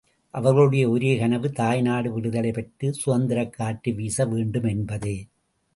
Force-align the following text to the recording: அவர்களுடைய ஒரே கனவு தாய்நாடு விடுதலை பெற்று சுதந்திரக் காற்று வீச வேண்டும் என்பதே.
அவர்களுடைய 0.31 0.89
ஒரே 0.89 1.17
கனவு 1.17 1.51
தாய்நாடு 1.51 2.11
விடுதலை 2.13 2.51
பெற்று 2.51 2.93
சுதந்திரக் 2.93 3.53
காற்று 3.53 3.93
வீச 3.93 4.25
வேண்டும் 4.25 4.63
என்பதே. 4.63 5.27